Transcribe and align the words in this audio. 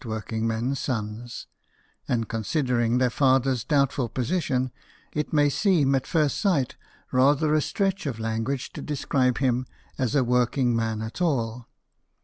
9 0.03 0.09
1 0.09 0.15
working 0.17 0.47
men's 0.47 0.79
sons; 0.79 1.45
and, 2.07 2.27
considering 2.27 2.97
their 2.97 3.11
father's 3.11 3.63
doubtful 3.63 4.09
position, 4.09 4.71
it 5.13 5.31
may 5.31 5.47
seem 5.47 5.93
at 5.93 6.07
first 6.07 6.39
sight 6.39 6.75
rather 7.11 7.53
a 7.53 7.61
stretch 7.61 8.07
of 8.07 8.19
language 8.19 8.73
to 8.73 8.81
describe 8.81 9.37
him 9.37 9.67
as 9.99 10.15
a 10.15 10.23
working 10.23 10.75
man 10.75 11.03
at 11.03 11.21
all. 11.21 11.67